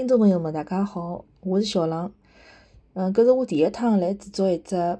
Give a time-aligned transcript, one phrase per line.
[0.00, 2.10] 听众朋友们，大家好，我是小浪。
[2.94, 4.98] 嗯，搿是我第一趟来制作一只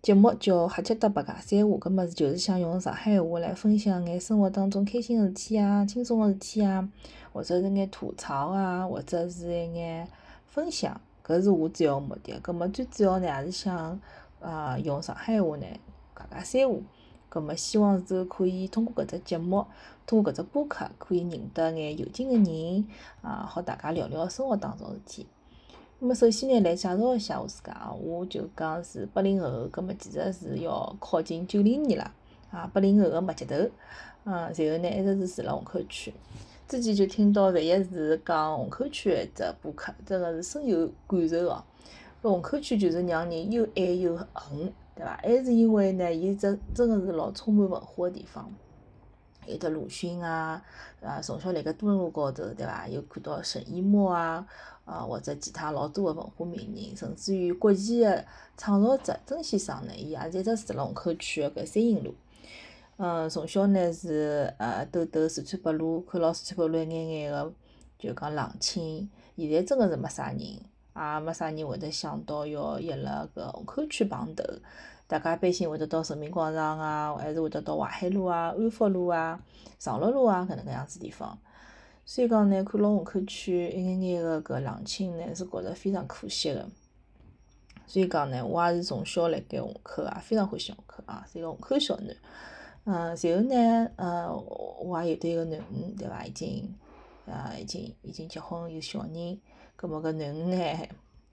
[0.00, 1.78] 节目，叫《瞎七搭八尬三胡》。
[1.78, 6.88] 搿么就是想用上海话来分享眼生活当中开心个事体啊、轻松个事体啊，
[7.34, 10.08] 或者是眼吐槽啊，或者是一眼
[10.46, 10.98] 分享。
[11.22, 12.32] 搿是我主要目的。
[12.42, 14.00] 搿么最主要呢，也是想
[14.40, 15.66] 啊用上海话呢
[16.16, 16.82] 尬尬三胡。
[17.30, 19.64] 搿么希望是可以通过搿只节目，
[20.04, 22.84] 通过搿只播客，可以认得眼有劲个人，
[23.22, 25.26] 啊，好大家聊聊生活当中事体。
[26.00, 32.12] 那么首先呢，来介绍一下我自家啊，我就讲是八零后，搿么其实是要靠近九零年了，
[32.50, 33.54] 啊，八零后个末节头，
[34.24, 36.12] 嗯，然后呢一直是住辣虹口区。
[36.66, 41.62] 之前就听到万一是讲虹口区一只播客，真个是深有感受哦。
[42.22, 44.72] 虹口区就是让人又爱又恨。
[44.94, 45.16] 对伐？
[45.22, 48.52] 还是因为呢，伊真真个是老充满文化个地方，
[49.46, 50.62] 有得鲁迅啊，
[51.02, 52.86] 啊，从小辣盖多伦路高头，对伐？
[52.88, 54.46] 有看到沈一墨啊，
[54.84, 58.24] 啊，或者其他老多个文化名人，甚至于国际个
[58.56, 62.14] 创造者曾先生呢，伊也是一直住辣虹口区个搿三营路。
[62.96, 67.52] 嗯，从小呢是呃兜兜四川北路，看牢四川北路一眼眼个，
[67.98, 69.08] 就讲冷清。
[69.36, 70.38] 现在真个是没啥人。
[70.94, 74.44] 也没啥人会得想到要约辣搿虹口区碰头，
[75.06, 79.40] 大家一般性会得到人民广场啊，还是会得到淮海路啊、安福路啊、
[79.78, 81.38] 长乐路啊搿能介样子地方。
[82.04, 86.68] 所以讲呢，看牢虹口区一眼眼个搿冷清呢，是觉着非常可惜个。
[87.86, 92.16] 所以讲呢，我也是从小辣盖虹口啊，非常欢喜虹口啊，是一个虹口小囡。
[92.84, 94.32] 嗯，随后呢，呃，
[94.80, 96.24] 我也有得一个囡恩，对伐？
[96.24, 96.74] 已经，
[97.26, 99.40] 呃，已经已经结婚有小人。
[99.80, 100.88] 葛末搿囡恩呢，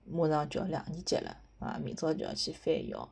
[0.06, 3.10] 马上就要两年级了，啊，明朝就要去返校，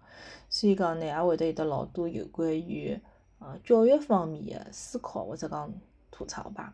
[0.50, 2.98] 所以讲呢，也会得有得老多有关于
[3.40, 5.74] 呃教育方面的思考或者讲
[6.10, 6.74] 吐槽吧。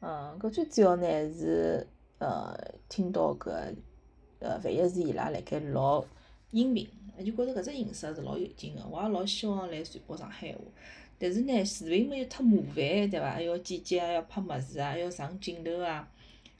[0.00, 1.86] 嗯，搿最主要呢是
[2.18, 2.56] 呃
[2.88, 3.50] 听到搿
[4.38, 6.06] 呃万一是伊拉辣盖录
[6.50, 10.60] 音频，就觉着搿只形式是老有劲个，我也老希望来传播上海话。
[11.18, 13.32] 但是呢，视频嘛又忒麻烦，对伐？
[13.32, 16.08] 还要剪辑，还要拍物事啊，还要上镜头啊。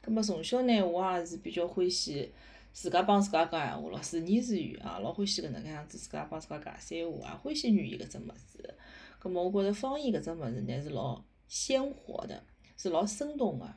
[0.05, 2.29] 葛末从小呢，我也是比较欢喜
[2.73, 8.75] 自家帮自家讲闲话咯，自言自语啊，老欢喜搿能介样子自家帮自家讲三胡啊，欢喜语言搿只物事。
[9.17, 12.43] 葛末我觉着方言搿只物事呢是老鲜活的，
[12.75, 13.73] 是老生动个。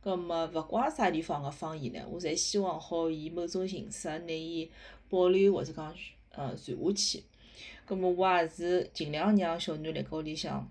[0.00, 4.70] 葛末勿怪啥地方个方言呢，我侪希望好以某种形式拿伊
[5.08, 5.92] 保留或者讲
[6.30, 7.24] 呃传下去。
[7.84, 10.70] 葛末我也是尽量让小囡辣盖屋里向。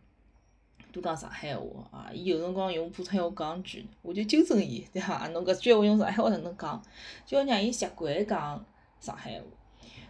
[0.93, 2.11] 多讲上海话啊！
[2.13, 5.27] 伊有辰光用普通话讲句，我就纠正伊，对伐？
[5.29, 6.79] 侬搿句闲话用上海话哪能讲？
[7.25, 8.63] 就要让伊习惯讲
[8.99, 9.45] 上海话。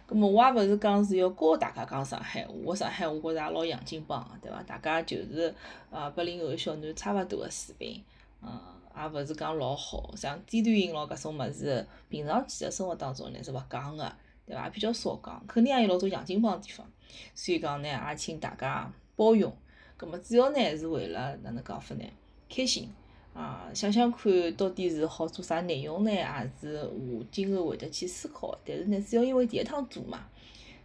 [0.06, 4.62] 葛末我也勿是讲是要教大家讲上海话，我上海话觉着也老洋泾浜个，对伐？
[4.64, 5.54] 大家就是
[5.88, 8.04] 呃八零后小囡差勿多个水平，
[8.42, 8.60] 嗯，
[8.94, 14.12] 也勿是讲老好，像低端音咯搿种物事，平常其实生活当中呢是勿讲个，
[14.44, 14.68] 对伐？
[14.68, 16.86] 比较少讲，肯定也有老多洋泾浜地方，
[17.34, 19.50] 所以讲呢，也请大家包容。
[19.96, 22.04] 葛末主要呢是为了哪能讲法呢？
[22.48, 22.88] 开心
[23.32, 23.70] 啊！
[23.74, 26.10] 想想看到底是好做啥内容呢？
[26.10, 28.56] 也是我今后会得去思考。
[28.64, 30.28] 但是呢，主要因为第一趟做嘛，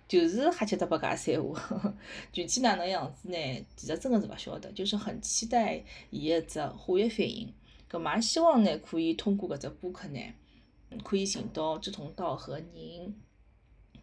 [0.07, 1.55] 就是瞎七搭八尬三胡，
[2.31, 3.65] 具体哪能样子呢？
[3.75, 7.53] 其实真个是勿晓得，就是很期待伊一只化学反应。
[7.87, 10.19] 葛末也希望呢，可以通过搿只播客呢，
[11.03, 13.15] 可以寻到志同道合人。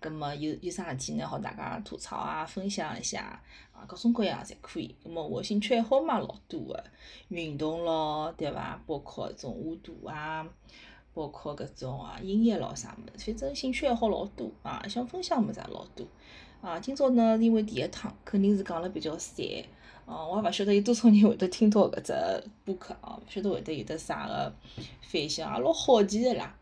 [0.01, 1.27] 葛末有有啥事体呢？
[1.27, 3.41] 好大家吐槽啊，分享一下
[3.73, 4.95] 啊，各种各样侪可以。
[5.03, 6.85] 葛末我兴趣爱好嘛老多个，
[7.29, 8.81] 运动咯，对伐？
[8.87, 10.47] 包括种画图啊，
[11.15, 16.07] 包括搿种啊音乐咯啥物事，反正兴趣爱好老多啊，想分享物事也老多。
[16.61, 19.45] 啊，今朝呢，因为第一趟，肯定是讲了比较散。
[20.05, 24.53] 哦，我也勿晓得有多少人会得听到搿只播客啊，勿晓得会得有得啥个
[25.03, 26.57] 反响，也老好奇个啦。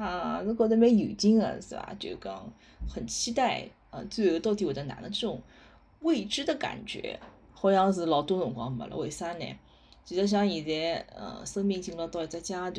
[0.00, 1.94] 啊，是觉着蛮有劲个，是伐？
[1.98, 2.50] 就讲
[2.88, 5.38] 很期待，呃，最后到底会得哪能这种
[6.00, 7.20] 未知的感觉，
[7.52, 8.96] 好像是老多辰光没了。
[8.96, 9.44] 为啥呢？
[10.02, 12.72] 其实像现在，呃，生命进入到一只阶段，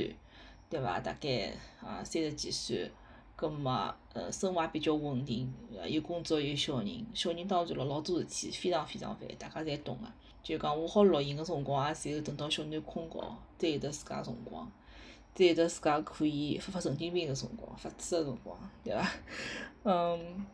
[0.67, 0.99] 对伐？
[0.99, 2.89] 大概啊三十几岁，
[3.35, 5.53] 葛末呃生活也比较稳定，
[5.87, 10.07] 有工作有小人，小人当然了老多事体，非常非常烦，大家侪懂个。
[10.41, 14.67] 就讲我好录音个辰光，也只有等到小囡困觉，才有得自家辰光。
[15.33, 19.09] 再有得自家可以发发神经病个辰光，发痴个辰光，对伐？
[19.83, 20.45] 嗯，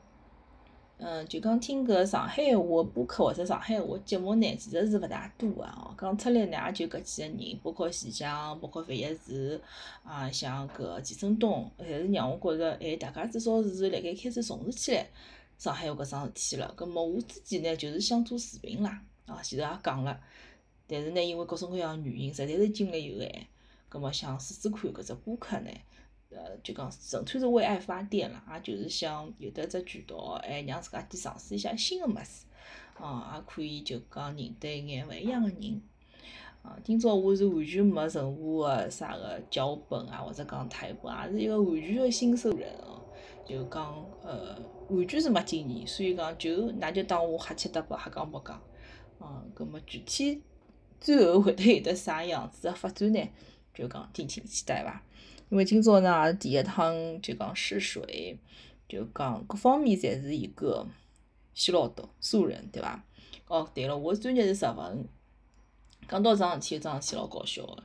[0.99, 5.93] 嗯，就讲听搿上海话播客或者上海话节目呢，其实是勿大多个哦。
[5.99, 9.59] 讲出来呢，也就搿几个人，包括徐强，包括范一智，
[10.03, 15.07] 啊，像搿钱振东，侪是让我觉着，哎，大家至少是辣盖开始重视起来
[15.57, 16.71] 上海话搿桩事体了。
[16.75, 20.19] 葛末我自己呢，就是想做视频啦，啊，前头也讲了，
[20.87, 23.47] 但是呢，因为各种各样原因，实在是精力有限。
[23.89, 25.69] 葛末想试试看搿只播客呢，
[26.29, 32.45] 呃，就讲纯粹是为爱发电啦，也就是想有得只渠道，还让自家去尝试一下新个物事，
[32.99, 35.81] 哦，也可以就讲认得一眼勿一样个人。
[36.63, 43.01] 啊，今朝我是完全没任何个啥个脚本啊，或者讲台本，也是一个完全个新手人哦。
[43.45, 48.61] 就讲呃，完全是没经验，所以讲就㑚就当我瞎七搭八瞎讲白讲。
[49.21, 50.41] 嗯，葛末具体
[50.99, 53.29] 最后会得有得啥样子个发展呢？
[53.77, 55.03] 就讲敬请期待伐。
[55.49, 58.37] 因为今朝呢也是第一趟就讲试水，
[58.89, 60.85] 就讲各方面侪是一个
[61.53, 63.03] 新老道素人，对伐？
[63.47, 65.07] 哦，对了，我专业是日文。
[66.09, 67.83] 讲到桩事体，有桩事体老搞笑个。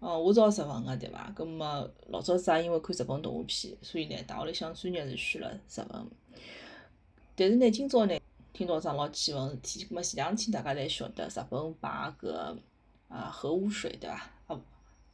[0.00, 1.30] 哦，我是学日文个，对伐？
[1.34, 6.06] 葛末老早子也因为看日本动画片，所以呢，大学里向专业是选了日文。
[7.36, 8.18] 但是呢，今朝呢，
[8.52, 12.56] 听到桩老气愤事体，葛末前两天大家侪晓得，日本把搿
[13.08, 14.30] 啊核污水，对伐？
[14.46, 14.60] 啊，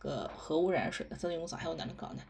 [0.03, 2.23] 搿核污染水，真用上海话哪能讲呢？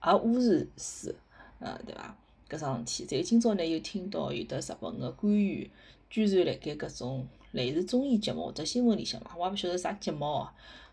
[0.00, 1.14] 核污染水，
[1.58, 2.16] 呃，对伐？
[2.48, 5.70] 搿桩事体，再今朝呢，又听到有得日本个官员
[6.10, 7.26] 居然辣盖搿种。
[7.52, 10.48] 类似综艺节目或者新闻里向嘛，我也勿晓得啥节目哦，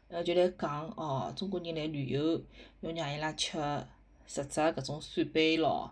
[0.10, 2.40] 呃，就来讲哦，中国人来旅游
[2.82, 3.58] 要让伊拉吃
[4.28, 5.92] 实质搿种扇贝咯，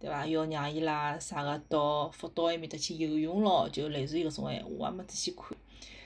[0.00, 0.26] 对伐？
[0.26, 5.54] 要让伊拉啥个到福岛埃面搭去游泳咯，就类似于搿种闲话，我也没仔细看。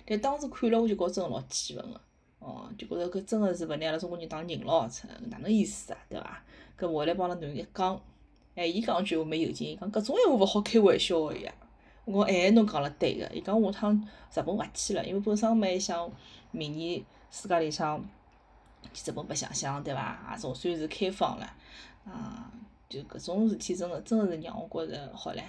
[0.04, 2.00] 但当时看了我就觉着真个老气愤个，
[2.40, 4.88] 哦，就觉着搿真个是勿拿阿拉中国人当人咯，
[5.28, 5.98] 哪能意思啊？
[6.08, 6.42] 对伐？
[6.78, 8.00] 搿我来帮阿拉囡恩一讲，
[8.54, 11.52] 哎，伊讲句话蛮有劲，伊讲搿种闲话勿好开玩笑个呀。
[12.06, 13.94] 我哎，侬讲了对个，伊讲下趟
[14.34, 16.10] 日本勿去了，因为本身嘛还想
[16.50, 18.02] 明年暑假里向
[18.92, 20.30] 去日本白相相，对伐？
[20.32, 21.44] 也总算是开放了，
[22.06, 22.50] 啊，
[22.88, 25.42] 就搿种事体真个真个是让我觉着好唻，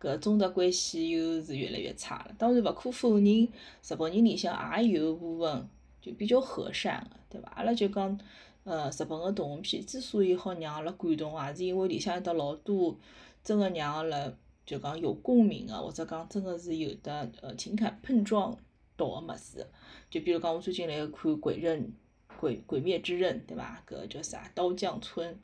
[0.00, 2.34] 搿中日关系又是越来越差了。
[2.38, 3.46] 当然勿可否认，
[3.86, 5.68] 日本人里向也有部分
[6.02, 7.50] 就比较和善个，对伐？
[7.54, 8.20] 阿拉就讲，
[8.64, 12.98] 呃，日本个动画片之所以好让阿拉感动，也是因为里向有得老多
[13.42, 14.30] 真个让阿拉。
[14.64, 18.56] 就讲有共鸣个，或者讲真个是有得呃情感碰撞
[18.96, 19.66] 到个物事，
[20.08, 21.08] 就比如讲我最近来看
[21.40, 21.80] 《鬼刃》
[22.38, 23.82] 《鬼鬼灭之刃》，对伐？
[23.84, 24.48] 搿叫啥？
[24.54, 25.36] 刀匠村，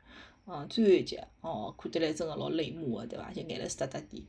[0.47, 3.29] 嗯，最后一集，哦，看得来真个老泪目个，对伐？
[3.33, 4.25] 就眼泪湿哒滴，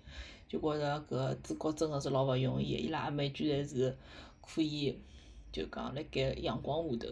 [0.48, 3.96] 就觉着搿主角真个是老勿容易个，伊拉阿妹居然是
[4.40, 4.98] 可以
[5.52, 7.08] 就讲辣盖阳光下头，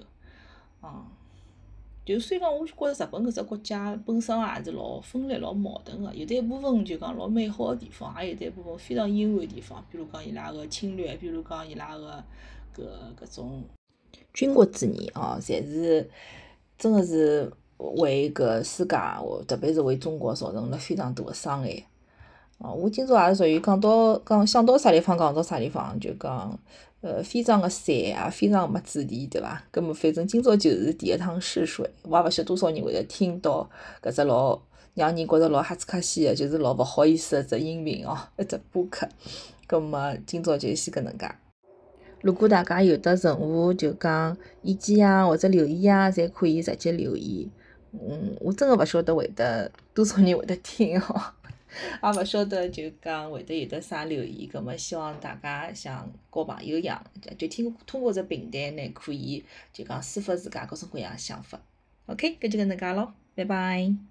[0.82, 1.04] 嗯。
[2.04, 9.84] 就虽然讲，我觉着日本搿只国家本身也是老分裂、老矛盾个，有的一部分就讲老美好个地方，也有得一部分非常阴暗个地方。
[9.92, 12.24] 比如讲伊拉个侵略，比如讲伊拉个
[12.74, 12.82] 搿
[13.20, 13.62] 搿种
[14.32, 16.08] 军国主义哦，侪是
[16.78, 18.96] 真个是为搿世界，
[19.46, 21.84] 特别是为中国造成了非常大个伤害。
[22.56, 26.58] 哦，我今朝也是属于讲到讲想到啥地方讲到啥地方，就讲。
[27.00, 29.62] 呃，非常个散啊非常没主题，对伐？
[29.70, 33.70] 葛末反正今朝就是第一趟试水，我也勿晓得多少人会得听到
[34.02, 34.60] 搿只老
[34.94, 39.08] 让人觉着老哈斯卡西个，就是老勿好意思个只音频哦， 一只播客。
[39.68, 41.30] 葛末今朝就先搿能介。
[42.20, 47.48] 如果大家有得任何就讲意见啊，或者留言啊，侪可以直接留言。
[47.92, 51.22] 嗯，我真个勿晓得会得多少人会得听哦。
[52.02, 57.04] 也勿晓得就讲会得有得啥留言，葛末希望大家像交朋友一样，
[57.36, 61.60] 就听通过这平台呢，可以就讲抒发自家各种各样想法。
[62.06, 64.08] OK，搿就搿能介咯，拜拜。